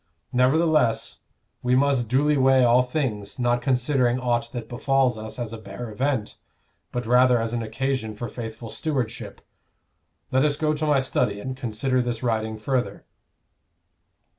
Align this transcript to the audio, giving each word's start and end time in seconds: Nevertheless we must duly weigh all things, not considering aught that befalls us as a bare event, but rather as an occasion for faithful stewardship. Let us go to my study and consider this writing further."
Nevertheless 0.33 1.19
we 1.61 1.75
must 1.75 2.07
duly 2.09 2.35
weigh 2.35 2.63
all 2.63 2.81
things, 2.81 3.37
not 3.37 3.61
considering 3.61 4.19
aught 4.19 4.51
that 4.51 4.67
befalls 4.67 5.15
us 5.15 5.37
as 5.37 5.53
a 5.53 5.59
bare 5.59 5.91
event, 5.91 6.37
but 6.91 7.05
rather 7.05 7.37
as 7.39 7.53
an 7.53 7.61
occasion 7.61 8.15
for 8.15 8.27
faithful 8.27 8.71
stewardship. 8.71 9.41
Let 10.31 10.43
us 10.43 10.55
go 10.55 10.73
to 10.73 10.87
my 10.87 10.99
study 11.01 11.39
and 11.39 11.55
consider 11.55 12.01
this 12.01 12.23
writing 12.23 12.57
further." 12.57 13.05